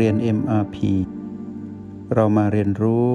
[0.00, 0.76] เรียน MRP
[2.14, 3.08] เรามาเรียนรู้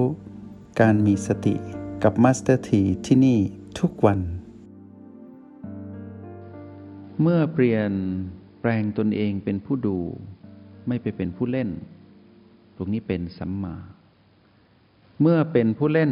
[0.80, 1.54] การมีสติ
[2.02, 3.38] กับ Master T ที่ที่นี่
[3.78, 4.20] ทุกวัน
[7.20, 7.90] เมื่อเปลี่ยน
[8.60, 9.98] แปลงตนเองเป็นผู้ดู
[10.88, 11.68] ไม่ไปเป็นผู้เล่น
[12.76, 13.76] ตรงนี้เป็นสัมมา
[15.20, 16.10] เมื่อเป็นผู้เล่น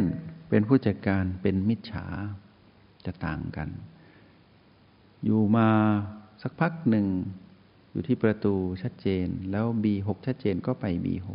[0.49, 2.05] เป็นผู้จัดการเป็นมิจฉา
[3.05, 3.69] จะต่างกัน
[5.23, 5.69] อยู่มา
[6.41, 7.07] สักพักหนึ่ง
[7.91, 11.27] อยู่ที่ประตูชัดเจน แล้ว B6 ชัดเจนก็ไป B6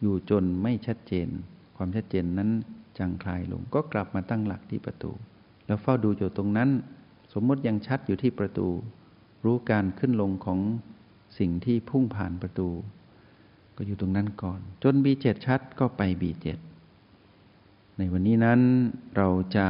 [0.00, 1.28] อยู่จนไม่ชัดเจน
[1.76, 2.50] ความชัดเจนนั้น
[2.98, 5.12] จางคลายลง ก็กลับมาตั้งหลักที่ประตู
[5.66, 6.70] แล้วเฝ้าดูอยู่ตรงนั้น
[7.32, 8.68] สมมติยังชัดอยู่ที่ประตู
[9.44, 10.60] รู้การขึ้นลงของ
[11.38, 12.68] สิ่งที่พุ่งผ่านประตู
[13.76, 16.46] ก็อยู่ตรงนั้นก่อน จน B7 ชัดก็ไป B7
[17.98, 18.60] ในวันนี้นั้น
[19.16, 19.66] เราจะ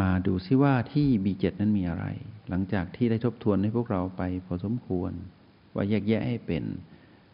[0.00, 2.06] มาดูซิว่าที่ B7 นั้นมีอะไร
[2.48, 5.12] หลังจากที่ได้ทบทวนให้พวกเราไปพอสมควร
[5.74, 6.64] ว่าแยกแยะให้เป็น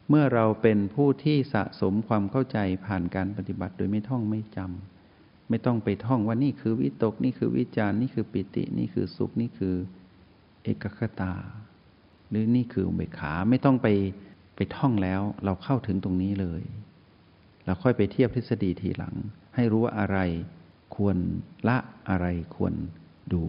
[0.09, 9.75] เมื่อเราเป็นผู้ที่สะสมความเข้าใจผ่านการปฏิบัติโดยไม่ท่องไม่จำไม่ต้องไปท่องว่านี่คือวิตก นี่คือวิจารนี่คือปิติ นี่คือสุข นี่คือ
[10.63, 11.35] เอกคตา
[12.31, 13.89] หรือนี่คืออุเบกขาไม่ต้องไป
[14.57, 16.63] ไปท่องแล้วเราเข้าถึงตรงนี้เลย
[17.65, 19.15] เราค่อยไปเทียบทฤษฎีทีหลัง
[19.55, 20.19] ให้รู้ว่าอะไร
[20.95, 21.17] ควร
[21.69, 22.27] ละอะไร
[22.57, 22.75] ควร
[23.33, 23.43] ดู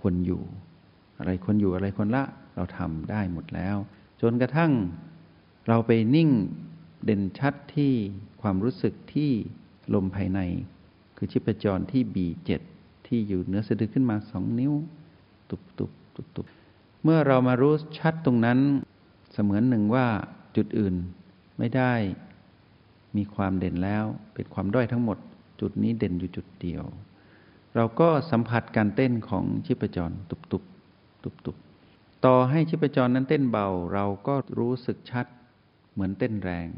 [0.00, 0.42] ควรอยู่
[1.18, 3.76] อะไรควรอยู่อะไรควรละเราทำได้หมดแล้ว
[4.20, 4.72] จนกระทั่ง
[5.68, 6.30] เราไปนิ่ง
[7.04, 7.92] เด่นชัดที่
[8.42, 9.30] ความรู้สึกที่
[9.94, 10.40] ลมภายใน
[11.16, 12.60] คือชิปจรที่บีเจ็ด
[13.06, 14.72] ที่อยู่เนื้อสะดือขึ้นมาสองนิ้ว
[15.50, 16.46] ตุบตุบตุบตุบ
[17.02, 18.58] เมื่อเรามารู้ชัดตรงนั้น
[19.32, 20.06] เสมือนหนึ่งว่า
[20.56, 20.94] จุดอื่น
[21.58, 21.92] ไม่ได้
[23.16, 25.18] มีความเด่นแล้วเป็นความด้อยทั้งหมด
[25.60, 26.84] จุดนี้เด่นอยู่จุดเดียว
[27.76, 30.64] เราก็สัมผัสการเต้นของชีพจรตุบตุบ
[31.24, 31.56] ตุบตุบ
[32.24, 35.26] ต่อให้ชีพจรนั้นเต้นเบา เราก็รู้สึกชัด
[35.92, 36.68] เหมือนเต้นแรง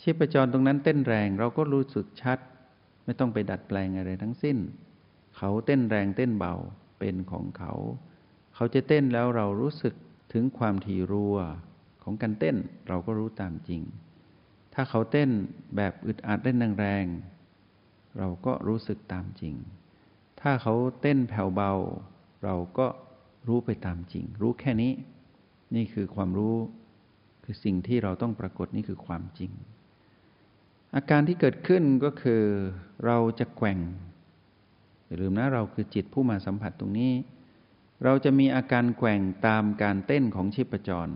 [0.00, 2.38] ชีพจรตรงนั้นเต้นแรง เราก็รู้สึกชัด
[3.04, 4.58] ไม่ต้องไปดัดแปลงอะไรทั้งสิ้น
[5.36, 6.54] เขาเต้นแรงเต้นเบา
[6.98, 7.72] เป็นของเขา
[8.54, 9.94] เขาจะเต้นแล้วเรารู้สึก
[10.32, 11.36] ถึงความถี่รัว
[12.02, 12.56] ของการเต้น
[12.88, 13.82] เราก็รู้ตามจริง
[14.74, 15.30] ถ้าเขาเต้น
[15.76, 17.04] แบบอึดอัดเล่นแรง
[18.18, 19.54] เราก็รู้สึกตามจริง
[20.40, 21.72] ถ้าเขาเต้นแผ่วเบา
[22.44, 22.86] เราก็
[23.48, 24.92] รู้ไปตามจริง รู้แค่นี้
[25.74, 26.56] นี่คือความรู้
[27.44, 29.50] คือสิ่งที่เราต้องปรากฏนี่คือความจริง
[30.94, 32.42] อาการที่เกิดขึ้นก็คือ
[33.04, 33.78] เราจะแกว่ง
[35.06, 37.12] อย่าลืมนะเราคือจิตผู้มาสัมผัสตรงนี้
[38.04, 41.08] เราจะมีอาการแกว่งตามการเต้นของชีพจร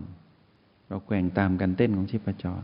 [0.89, 2.63] เราแกว่งตามการเต้นของชีพจร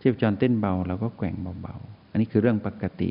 [0.00, 3.10] ชีพจรเต้นเบาเราก็แกว่งเบาๆ อันนี้คือเรื่องปกติ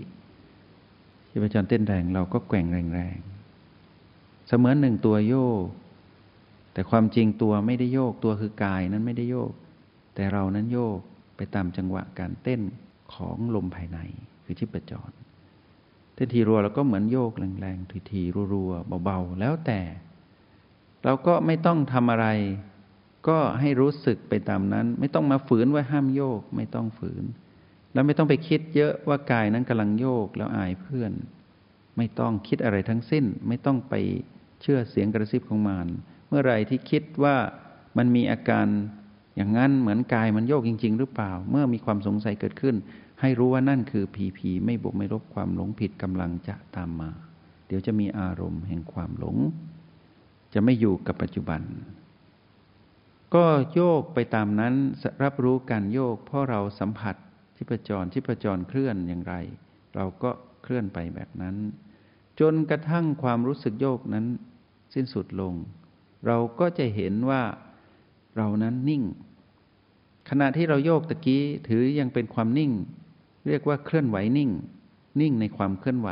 [1.30, 5.66] ชีพจรเต้นแรงเราก็แกว่งแรงๆ เสมือนหนึ่งตัวโยก
[6.74, 9.52] แต่ความจริงตัวไม่ได้โยกตัวคือกายนั้นไม่ได้โยก
[10.16, 11.00] แต่เรานั้นโยก
[11.38, 12.62] ไปตามจังหวะการเต้น
[13.14, 14.00] ของลมภายใน
[14.44, 15.12] คือชีพจร
[16.14, 18.22] เต้นทีรัวเราก็เหมือนโยกแรงๆ ทีที
[18.54, 19.80] รัวๆเบาๆ แล้วแต่
[21.04, 22.28] เราก็ไม่ต้องทำอะไร
[23.28, 27.24] ก็ให้รู้สึกไปตามนั้น ไม่ต้องมาฝืนว่าห้ามโยก ไม่ต้องฝืน
[27.94, 31.12] แล้วไม่ต้องไปคิดเยอะว่ากายนั้นกำลังโยกแล้วอายเพื่อน
[31.98, 33.94] ไม่ต้องคิดอะไรทั้งสิ้น ไม่ต้องไป
[34.62, 35.88] เชื่อเสียงกระซิบของมาร
[36.28, 37.36] เมื่อไรที่คิดว่า
[37.98, 38.68] มันมีอาการ
[39.36, 42.76] อย่างนั้นเหมือนกายมันโยกจริง ๆ หรือเปล่า เมื่อมีความสงสัยเกิดขึ้น
[43.22, 47.10] ให้รู้ว่านั่นคือผีผีไม่บวกไม่ลบความหลงผิดกำลังจะตามมา
[47.68, 49.38] เดี๋ยวจะมีอารมณ์แห่งความหลง
[50.54, 51.62] จะไม่อยู่กับปัจจุบัน
[53.34, 54.74] ก็โยกไปตามนั้น
[55.24, 57.16] รับรู้การโยกเพราะเราสัมผัส
[57.62, 59.34] ชีพจรชีพจรเคลื่อนอย่างไร
[59.96, 60.32] เราก็
[60.64, 61.56] เคลื่อนไปแบบนั้น
[62.40, 64.26] จนกระทั่งความรู้สึกโยกนั้น
[64.94, 65.54] สิ้นสุดลง
[66.28, 67.42] เราก็จะเห็นว่า
[68.38, 69.04] เรานั้นนิ่ง
[70.30, 72.72] ขณะที่เราโยกตะกี้ถือยังเป็นความนิ่ง
[73.48, 74.52] เรียกว่าเคลื่อนไหวนิ่ง
[75.22, 76.10] นิ่งในความเคลื่อนไหว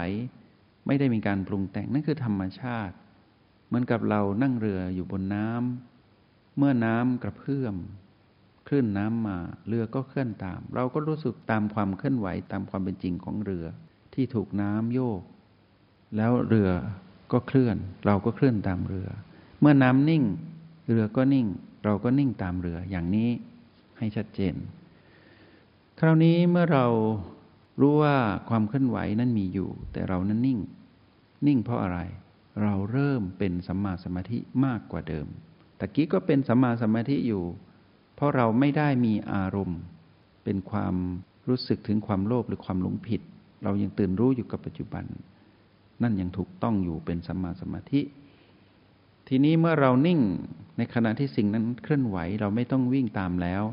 [0.87, 2.95] ไม่ได้มีการปรุงแต่งนั่นคือธรรมชาติ
[3.67, 7.75] เหมือนกับเรานั่งเรืออยู่บนน้ำเมื่อน้ำกระเพื่อม
[8.67, 9.37] คลื่นน้ำมา
[9.67, 13.65] เรือก็เคลื่อนตาม เราก็รู้สึกตามความเคลื่อนไหวตามความเป็นจริงของเรือ
[14.13, 15.21] ที่ถูกน้ำโยก
[16.17, 16.71] แล้วเรือ
[17.31, 19.07] ก็เคลื่อน เราก็เคลื่อนตามเรือ
[19.59, 20.23] เมื่อน้ำนิ่ง
[20.87, 21.47] เรือก็นิ่ง
[21.85, 23.29] เราก็นิ่งตามเรืออย่างนี้
[23.97, 24.55] ให้ชัดเจน
[25.99, 26.85] คราวนี้เมื่อเรา
[27.81, 28.15] รู้ว่า
[28.49, 30.59] ความเคลื่อนไหวนั้นมีอยู่ แต่เรานั้นนิ่ง
[31.47, 31.99] นิ่งเพราะอะไร
[32.63, 35.27] เราเริ่มเป็นสัมมาสมาธิมากกว่าเดิม
[35.79, 37.43] ตะกี้ก็เป็นสัมมาสมาธิอยู่
[38.17, 39.79] เพราะเราไม่ได้มีอารมณ์
[40.43, 40.95] เป็นความ
[41.47, 43.21] รู้สึกถึงความโลภหรือความหลงผิด
[43.63, 45.05] เรายังตื่นรู้อยู่กับปัจจุบัน
[46.01, 48.01] นั่นยังถูกต้องอยู่เป็นสัมมาสมาธิ
[49.27, 50.19] ทีนี้เมื่อเรานิ่ง
[50.77, 53.63] ในขณะที่สิ่งนั้นเคลื่อนไหวเราไม่ต้องวิ่งตามแล้ว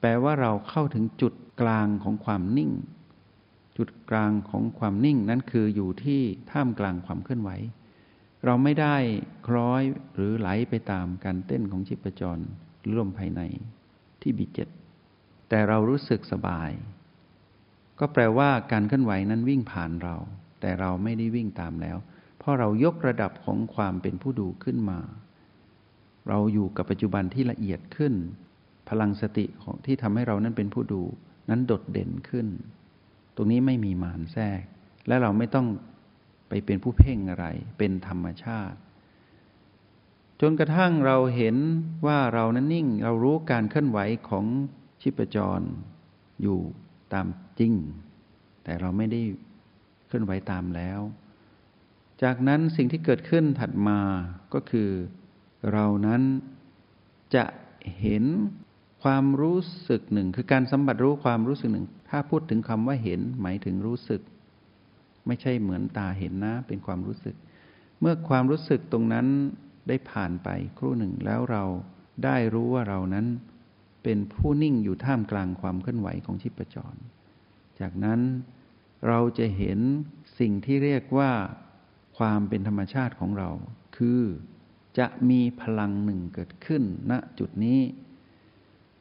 [0.00, 2.70] แปลว่าเราเข้าถึงจุดกลางของความนิ่ง
[3.76, 6.20] จุดกลางของความนิ่งนั้นคืออยู่ที่
[6.50, 7.50] ท่ามกลางความเคลื่อนไหว
[8.44, 8.96] เราไม่ได้
[9.46, 9.82] คล้อย
[10.14, 12.38] หรือไหลไปตามการเต้นของชีพจร
[12.80, 13.40] หรือลมภายใน
[14.22, 14.68] ที่บีเจ็ด
[15.48, 16.70] แต่เรารู้สึกสบาย
[17.98, 20.16] ก็แปลว่าการเคลื่อนไหวนั้นวิ่งผ่านเรา
[20.60, 21.96] แต่เราไม่ได้วิ่งตามแล้ว
[22.38, 25.00] เพราะเรายกระดับของความเป็นผู้ดูขึ้นมา
[26.28, 28.14] เราอยู่กับปัจจุบันที่ละเอียดขึ้น
[28.88, 31.02] พลังสติของที่ทำให้เรานั้นเป็นผู้ดู
[31.50, 32.46] นั้นโดดเด่นขึ้น
[33.36, 34.62] ตรงนี้ไม่มีมารแทรก
[35.08, 35.66] และเราไม่ต้อง
[36.48, 37.46] ไปเป็นผู้เพ่งอะไร
[37.78, 38.78] เป็นธรรมชาติ
[40.40, 41.56] จนกระทั่งเราเห็น
[42.06, 43.98] ว่าเรานั้นนิ่ง เรารู้การเคลื่อนไหว
[44.28, 44.44] ของ
[45.00, 45.60] ชีพจร
[46.42, 46.58] อยู่
[47.12, 47.26] ตาม
[47.58, 47.74] จริง
[48.64, 49.20] แต่เราไม่ได้
[50.06, 51.00] เคลื่อนไหวตามแล้ว
[52.22, 53.98] จากนั้นสิ่งที่เกิดขึ้นถัดมา
[54.54, 54.90] ก็คือ
[55.72, 56.22] เรานั้น
[57.34, 57.44] จะ
[58.00, 58.24] เห็น
[59.02, 59.58] ความรู้
[59.88, 64.20] สึกหนึ่ง คือการสัมผัสรู้ความรู้สึกหนึ่ง ถ้าพูดถึงคำว่าเห็น หมายถึงรู้สึก
[65.26, 67.34] ไม่ใช่เหมือนตาเห็นนะ เป็นความรู้สึก
[68.00, 69.26] เมื่อความรู้สึกตรงนั้น
[69.88, 70.48] ได้ผ่านไป
[70.78, 71.64] ครู่หนึ่งแล้วเรา
[72.24, 73.26] ได้รู้ว่าเรานั้น
[74.02, 76.94] เป็นผู้นิ่งอยู่ท่ามกลางความเคลื่อนไหวของชีพจร
[77.80, 78.20] จากนั้น
[79.08, 79.78] เราจะเห็น
[80.38, 81.32] สิ่งที่เรียกว่า
[82.18, 83.50] ความเป็นธรรมชาติของเรา
[83.96, 84.22] คือ
[84.98, 87.80] จะมีพลังหนึ่งเกิดขึ้นณจุดนี้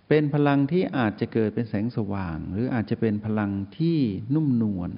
[0.07, 3.97] เป็นพลังที่อาจจะเกิดเป็นแสงสว่าง หรืออาจจะเป็นพลังที่
[4.33, 4.91] นุ่มนวล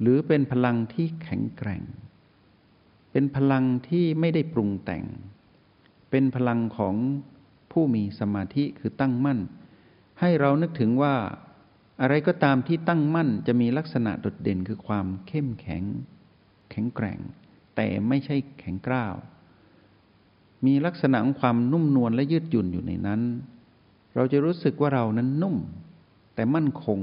[0.00, 1.82] หรือเป็นพลังที่แข็งแกร่ง
[3.18, 5.04] เป็นพลังที่ไม่ได้ปรุงแต่ง
[6.10, 6.94] เป็นพลังของ
[7.72, 9.38] ผู้มีสมาธิคือตั้งมั่น
[10.20, 11.14] ให้เรานึกถึงว่า
[12.00, 15.84] อะไรก็ตามที่ตั้งมั่นจะมีลักษณะโดดเด่นคือความเข้มแข็ง
[16.70, 17.18] แข็งแกร่ง
[17.76, 19.14] แต่ไม่ใช่แข็งกร้าว
[20.66, 23.20] มีลักษณะของความนุ่มนวลและยืดหยุ่นอยู่ในนั้น
[24.14, 25.56] เราจะรู้สึกว่าเรานั้นนุ่ม
[26.34, 27.00] แต่มั่นคง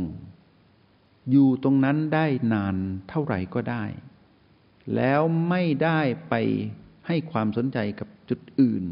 [1.31, 2.75] อยู่ตรงนั้นได้นาน
[3.09, 3.85] เท่าไหร่ก็ได้
[4.95, 5.99] แล้วไม่ได้
[6.29, 6.33] ไป
[7.07, 8.83] ให้ความสนใจกับจุดอื่น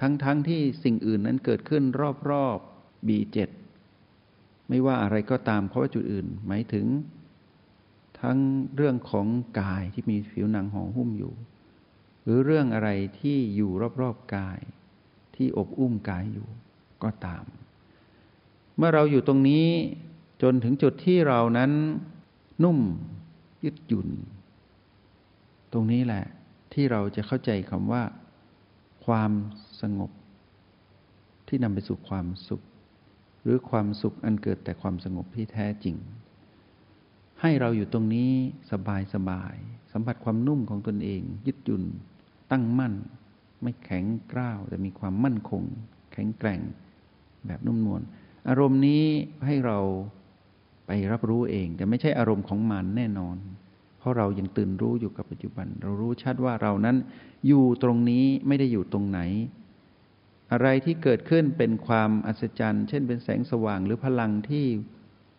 [0.00, 1.82] ทั้งๆทที่สิ่งอื่นนั้นเกิดขึ้น
[2.30, 3.38] รอบๆ B7
[4.68, 6.86] ไม่ว่าอะไรก็ตามเพราะว่าจุดอื่น หมายถึง
[8.20, 8.38] ทั้ง
[8.76, 9.26] เรื่องของ
[9.60, 11.34] กายที่มีผิวหนังห่อหุ้มอยู่
[12.22, 12.88] หรือเรื่องอะไร
[13.20, 13.70] ที่อยู่
[14.00, 14.58] รอบๆกาย
[15.36, 16.48] ที่อบอุ้มกายอยู่
[17.02, 17.44] ก็ตาม
[18.76, 19.68] เมื่อเราอยู่ตรงนี้
[20.42, 21.72] จนถึงจุดที่เรานั้น
[22.62, 22.78] นุ่ม
[23.64, 24.08] ยืดหยุ่น
[25.72, 26.24] ตรงนี้แหละ
[26.72, 28.02] ที่เราจะเข้าใจคำว่า
[29.06, 29.32] ความ
[29.82, 30.10] สงบ
[31.48, 32.62] ที่นำไปสู่ความสุข
[33.42, 35.96] หรือความสุขอันเกิดแต่ความสงบที่แท้จริง
[37.40, 38.32] ให้เราอยู่ตรงนี้
[38.72, 39.54] สบายสบาย
[39.92, 41.84] สัมผัสความนุ่มของตนเอง ยึดหยุ่น
[42.50, 42.94] ตั้งมั่น
[43.62, 45.62] ไม่แข็งกร้าว แต่มีความมั่นคง
[46.12, 46.60] แข็งแกร่ง
[47.46, 48.02] แบบนุ่มนวล
[48.48, 49.04] อารมณ์นี้
[49.46, 49.78] ให้เรา
[50.86, 53.36] ไปรับรู้เอง แต่ไม่ใช่อารมณ์ของมันแน่นอน
[54.02, 56.96] เพราะเรายังตื่นรู้อยู่กับปัจจุบัน เรารู้ชัดว่าเรานั้น
[57.46, 59.20] อยู่ตรงนี้ไม่ได้อยู่ตรงไหน
[60.52, 64.66] อะไรที่เกิดขึ้นเป็นความอัศจรรย์ เช่นเป็นแสงสว่างหรือพลังที่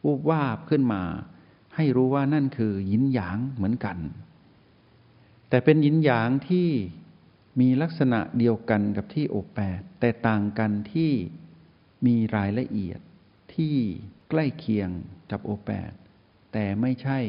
[0.06, 1.02] วูบวาบขึ้นมา
[1.76, 3.98] ให้รู้ว่านั่นคือยินหยางเหมือนกัน
[5.50, 6.70] แต่เป็นยินหยางที่
[7.60, 11.12] มีลักษณะเดียวกันกับที่โอแปดแต่ต่างกันที่
[12.06, 13.00] มีรายละเอียด
[13.56, 13.76] ที่
[14.30, 14.90] ใกล้เคียง
[15.32, 15.92] กับโอแปด
[16.54, 17.20] แต่ไม่ใช่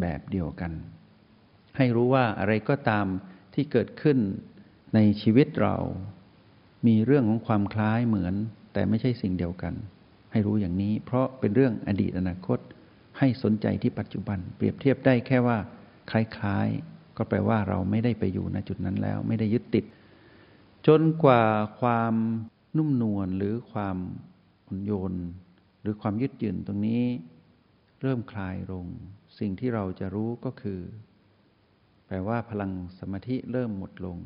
[0.00, 0.72] แบบเดียวกัน
[1.76, 3.06] ให้รู้ว่าอะไรก็ตาม
[3.54, 4.18] ที่เกิดขึ้น
[4.94, 5.76] ในชีวิตเรา
[6.86, 8.34] มีเรื่องของความคล้ายเหมือน
[8.72, 9.74] แต่ไม่ใช่สิ่งเดียวกัน
[10.32, 12.58] ให้รู้อย่างนี้ เพราะเป็นเรื่องอดีตอนาคต
[13.18, 15.58] ให้สนใจที่ปัจจุบัน เปรียบเทียบได้แค่ว่า
[16.10, 19.84] คล้ายๆ ก็แปลว่าเราไม่ได้ไปอยู่ณจุดนั้นแล้ว ไม่ได้ยึดติด
[20.86, 21.42] จนกว่า
[21.80, 22.14] ความ
[22.76, 23.96] นุ่มนวลหรือความ
[24.66, 25.14] อ่อนโยน
[25.80, 27.02] หรือความยึดหยืนตรงนี้
[28.00, 28.86] เริ่มคลายลง
[29.38, 30.80] สิ่งที่เราจะรู้ก็คือ
[32.06, 34.18] แปลว่าพลังสมาธิเริ่มหมดลง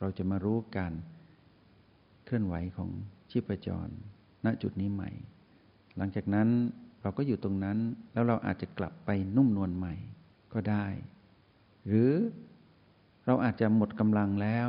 [0.00, 0.92] เราจะมารู้การ
[2.24, 2.90] เคลื่อนไหวของ
[3.30, 3.88] ชีพจร
[4.44, 5.10] ณจุดนี้ใหม่
[5.96, 6.48] หลังจากนั้น
[7.02, 7.78] เราก็อยู่ตรงนั้น
[8.12, 9.94] แล้วเราอาจจะกลับไปนุ่มนวลใหม่
[10.52, 10.86] ก็ได้
[11.86, 12.12] หรือ
[13.26, 14.68] เราอาจจะหมดกำลังแล้ว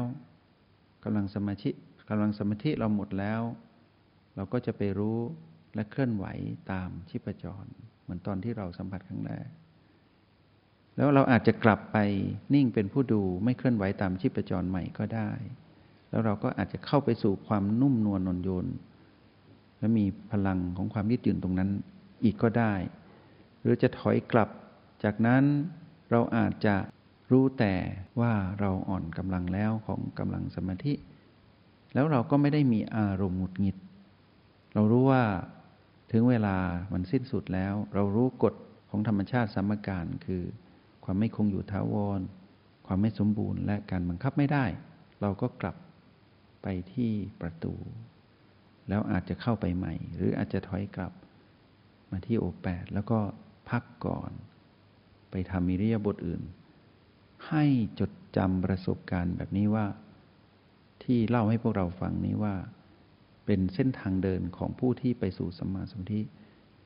[1.03, 1.69] กำลังสมาธิ
[2.09, 3.41] กำลังสมาธิเราหมดแล้ว
[4.35, 5.19] เราก็จะไปรู้
[5.75, 6.25] และเคลื่อนไหว
[6.71, 7.65] ตามชีพจร
[8.01, 9.47] เหมือนตอนที่เราสัมผัสครั้งแรก
[10.97, 11.97] แล้วเราอาจจะกลับไป
[12.53, 15.31] นิ่งเป็นผู้ดูไม่เคลื่อนไหวตามชีพจรใหม่ก็ได้
[16.09, 18.67] แล้วเราก็อาจจะเข้าไปสู่ความนุ่มนวลนนโยน
[19.79, 21.69] และมีพลังของความยืดหยุ่นตรงนั้น
[22.23, 22.73] อีกก็ได้
[23.61, 24.49] หรือจะถอยกลับ
[25.03, 25.43] จากนั้น
[26.11, 26.75] เราอาจจะ
[27.31, 27.75] รู้แต่
[28.19, 30.93] ว่าเราอ่อนกำลังแล้วของกำลังสมาธิ
[31.93, 33.77] แล้วเราก็ไม่ได้มีอารมณ์หงุดหงิด
[34.73, 35.23] เรารู้ว่า
[36.11, 36.57] ถึงเวลา
[36.93, 38.55] มันสิ้นสุดแล้ว เรารู้กฎ
[38.89, 40.43] ของธรรมชาติสมการคือ
[41.05, 42.21] ความไม่คงอยู่ท้าวร
[42.87, 44.65] ความไม่สมบูรณ์และการบังคับไม่ได้
[45.21, 45.75] เราก็กลับ
[46.61, 47.73] ไปที่ประตู
[48.89, 51.13] แล้วอาจจะเข้าไปใหม่ หรืออาจจะถอยกลับ
[52.11, 53.19] มาที่โอแปดแล้วก็
[53.69, 54.31] พักก่อน
[55.31, 56.41] ไปทำมิริยบทอื่น
[57.47, 57.63] ให้
[57.99, 59.85] จดจำประสบการณ์แบบนี้ว่า
[61.03, 62.55] ที่เล่าให้พวกเราฟังนี้ว่า
[63.45, 66.21] เป็นเส้นทางเดินของผู้ที่ไปสู่สัมมาสมาธิ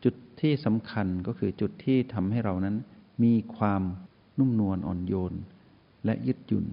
[0.04, 2.76] จุดที่สำคัญก็คือจุดที่ทำให้เรานั้น
[3.24, 3.82] มีความ
[4.40, 5.34] นุ่มนวลอ่อนโยน
[6.06, 6.66] และยืดหยุ่น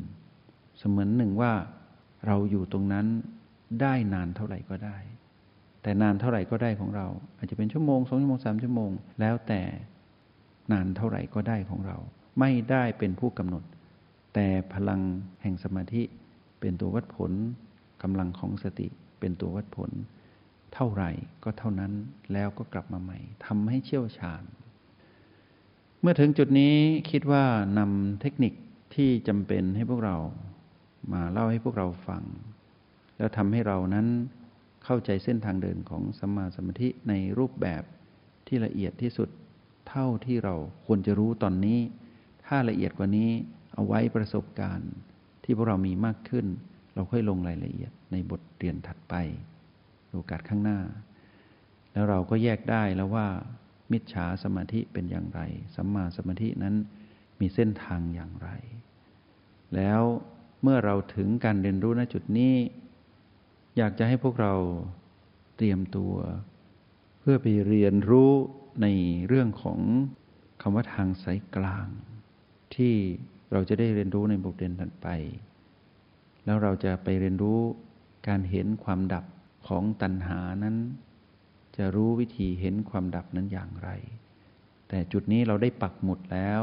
[0.78, 1.52] เสมือนหนึ่งว่า
[2.26, 3.06] เราอยู่ตรงนั้น
[3.80, 4.96] ได้นานเท่าไหร่ก็ได้
[5.82, 7.06] แต่นานเท่าไหร่ก็ได้ของเรา
[7.36, 9.62] อาจจะเป็นชั่วโมงสองชั่วโมงสามชั่วโมง แล้วแต่
[10.72, 11.96] นานเท่าไหร่ก็ได้ของเรา
[12.40, 13.62] ไม่ได้เป็นผู้กำหนด
[14.34, 15.00] แต่พลัง
[15.42, 16.02] แห่งสมาธิ
[16.60, 17.32] เป็นตัววัดผล
[18.02, 18.86] กำลังของสติ
[19.20, 19.90] เป็นตัววัดผล
[20.74, 21.10] เท่าไหร่
[21.44, 21.92] ก็เท่านั้น
[22.32, 24.42] แล้วก็กลับมาใหม่ทำให้เชี่ยวชาญ
[26.08, 26.76] มื่อถึงจุดนี้
[27.10, 27.44] คิดว่า
[27.78, 28.52] นำเทคนิค
[28.94, 30.16] ที่จำเป็นให้พวกเรา
[31.12, 32.22] มาเล่าให้พวกเราฟัง
[33.16, 34.06] แล้วทำให้เรานั้น
[34.84, 37.82] เข้าใจเส้นทางเดินของสัมมาสมาธิในรูปแบบ
[38.46, 39.28] ที่ละเอียดที่สุด
[39.88, 40.54] เท่าที่เรา
[40.86, 41.78] ควรจะรู้ตอนนี้
[42.46, 43.30] ถ้าละเอียดกว่านี้
[43.74, 44.92] เอาไว้ประสบการณ์
[45.44, 46.46] ที่พวกเรามีมากขึ้น
[46.94, 49.14] เราค่อยลงรายละเอียดในบทเรียนถัดไป
[50.12, 50.78] โอกาสข้างหน้า
[51.92, 53.28] แล้วเราก็แยกได้แล้วว่า
[53.92, 55.40] มิจฉาสมาธิเป็นอย่างไร
[55.74, 56.74] สัมมาสมาธินั้น
[57.40, 58.50] มีเส้นทางอย่างไร
[59.74, 60.02] แล้ว
[60.62, 62.54] เมื่อเราถึงการเรียนรู้ณจุดนี้
[63.76, 64.54] อยากจะให้พวกเรา
[65.56, 66.14] เตรียมตัว
[67.20, 68.32] เพื่อไปเรียนรู้
[68.82, 68.86] ใน
[69.28, 69.80] เรื่องของ
[70.60, 71.86] คำว่าทางสายกลาง
[72.74, 72.94] ที่
[73.52, 75.08] เราจะได้เรียนรู้ในบทเรียนถัดไป
[76.44, 77.60] แล้วเราจะไปเรียนรู้
[78.28, 79.24] การเห็นความดับ
[79.68, 80.76] ของตัณหานั้น
[81.76, 83.90] จะรู้วิธีเห็นความดับนั้นอย่างไร
[84.88, 86.62] แต่จุดนี้เราได้ปักหมุดแล้ว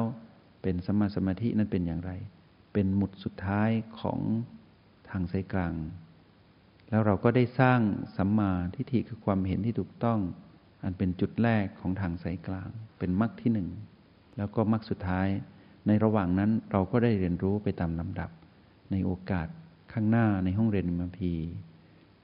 [0.61, 2.11] เป็นสมาสมาธินั้นเป็นอย่างไร
[2.73, 4.19] เป็นหมุดสุดท้ายของ
[5.09, 5.73] ทางสายกลาง
[6.89, 7.79] แล้วเราก็ได้สร้าง
[8.17, 10.19] สัมมาทิฏฐิคือความเห็นที่ถูกต้อง
[10.83, 13.69] อันเป็นจุดแรกของทางสายกลาง เป็นมรรคที่หนึ่ง
[14.37, 15.27] แล้วก็มรรคสุดท้าย
[15.87, 18.29] ในระหว่างนั้นเราก็ได้เรียนรู้ไปตามลำดับ
[18.91, 19.47] ในโอกาส
[19.93, 21.33] ข้างหน้าในห้องเรียนมพี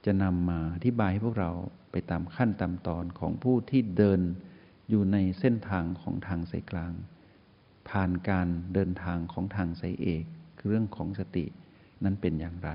[0.04, 1.50] จะนำมาอธิบายให้พวกเรา
[1.90, 4.20] ไปตามขั้นตามตอนของผู้ที่เดิน
[4.88, 6.92] อยู่ในเส้นทางของทางสายกลาง
[7.88, 10.24] ผ่านการเดินทางของทางสายเอก
[10.58, 11.46] คือเรื่องของสติ
[12.04, 12.70] นั้นเป็นอย่างไร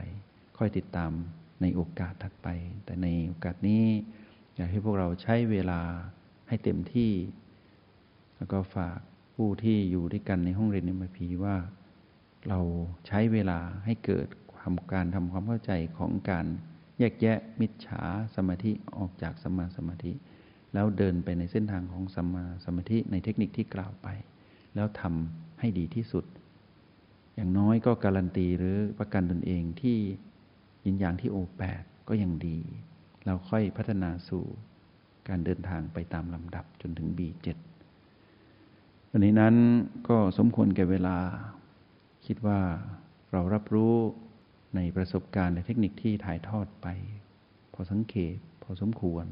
[0.57, 1.12] ค่อยติดตาม
[1.62, 2.48] ในโอกาสถัดไป
[2.86, 3.86] แต่ในโอกาสนี้
[4.55, 5.81] อยากให้พวกเราใช้เวลา
[6.48, 7.12] ให้เต็มที่
[8.38, 9.00] แล้วก็ฝาก
[9.36, 11.55] ผู้ที่อยู่ด้วยกันในห้องเรียนในมพีว่า
[12.50, 12.60] เรา
[13.07, 16.45] ใช้เวลาให้เกิดความการทำความเข้าใจของการ
[17.00, 18.02] แยกแยะมิจฉา
[18.36, 20.12] สมาธิออกจากสมาสมาธิ
[20.74, 24.08] แล้วเดินไปในเส้นทางของสมาสมาธิในเทคนิคที่กล่าวไป
[24.75, 26.25] แล้วทำให้ดีที่สุด
[27.36, 29.98] อย่างน้อยก็การันตีหรือประกันตนเองที่
[30.86, 32.58] ยินอย่างที่โอแปดก็ยังดี
[33.25, 34.44] เราค่อยพัฒนาสู่
[35.28, 37.48] การเดินทางไปตามลำดับจนถึง B7
[39.12, 39.56] วันนี้นั้น
[40.08, 41.18] ก็สมควรแก่เวลา
[42.25, 42.60] คิดว่า
[43.32, 43.94] เรารับรู้
[44.75, 46.88] ในประสบการณ์ในเทคนิคที่ถ่ายทอดไป
[47.74, 49.25] พอสังเกตพอสมควร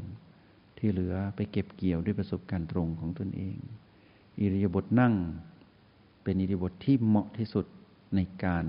[0.78, 3.58] ที่เหลือไปเก็บเกี่ยวด้วยประสบการณ์ตรงของตนเอง
[4.40, 5.14] อิริยาบถนั่ง
[6.24, 7.66] เป็นอิริยาบถทที่เหมาะที่สุด
[8.16, 8.66] ในการ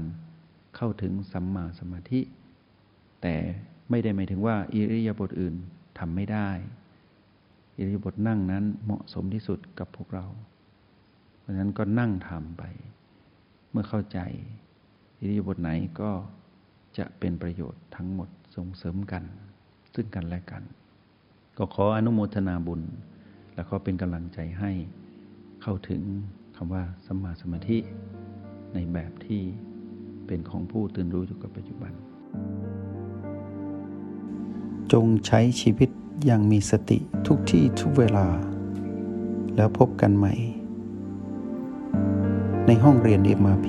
[0.77, 2.21] เข้าถึงสัมมาสมาธิ
[3.23, 3.35] แต่
[3.91, 5.55] ไม่ได้หมายถึงว่าอิริยาบถอื่น
[5.99, 6.51] ทำไม่ได้
[7.79, 10.27] อิริยาบถนั่งนั้นเหมาะสมที่สุดกับพวกเรา
[11.39, 12.63] เพราะฉะนั้นก็นั่งทำไป
[13.71, 14.19] เมื่อเข้าใจ
[15.19, 16.11] อิริยาบถไหนก็
[16.99, 19.23] จะเป็นประโยชน์ทั้งหมดส่งเสริมกัน
[19.95, 20.63] ซึ่งกันและกัน
[21.59, 22.83] ก็ขออนุโมทนาบุญ
[23.55, 24.71] และขอเป็นกำลังใจให้
[25.63, 26.03] เข้าถึง
[26.57, 27.79] คำว่าสมาสมาธิ
[28.75, 29.43] ในแบบที่
[30.27, 31.93] เป็นของผู้ตื่นรู้อยู่กับปัจจุบัน
[34.93, 35.91] จงใช้ชีวิต
[36.25, 38.27] อย่างมีสติทุกที่ทุกเวลา
[39.57, 40.35] แล้วพบกันใหม่
[42.67, 43.69] ในห้องเรียน MRP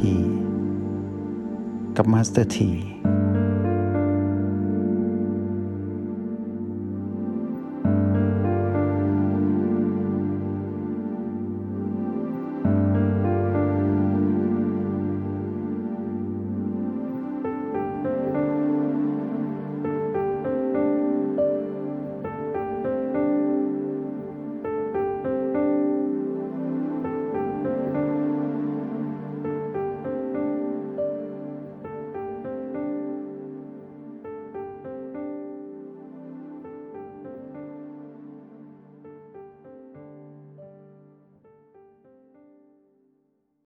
[1.97, 2.69] กับมาสเตอร์ที